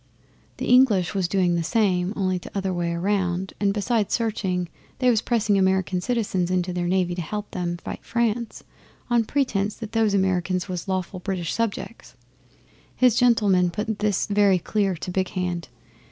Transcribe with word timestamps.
The 0.57 0.65
English 0.65 1.13
was 1.13 1.27
doing 1.27 1.53
the 1.53 1.61
same, 1.61 2.11
only 2.15 2.39
t'other 2.39 2.73
way 2.73 2.95
round, 2.95 3.53
and 3.59 3.71
besides 3.71 4.15
searching, 4.15 4.67
they 4.97 5.11
was 5.11 5.21
pressing 5.21 5.59
American 5.59 6.01
citizens 6.01 6.49
into 6.49 6.73
their 6.73 6.87
Navy 6.87 7.13
to 7.13 7.21
help 7.21 7.51
them 7.51 7.77
fight 7.77 8.03
France, 8.03 8.63
on 9.11 9.25
pretence 9.25 9.75
that 9.75 9.91
those 9.91 10.15
Americans 10.15 10.67
was 10.67 10.87
lawful 10.87 11.19
British 11.19 11.53
subjects. 11.53 12.15
His 12.95 13.13
gentlemen 13.15 13.69
put 13.69 13.99
this 13.99 14.25
very 14.25 14.57
clear 14.57 14.95
to 14.95 15.11
Big 15.11 15.29
Hand. 15.37 15.67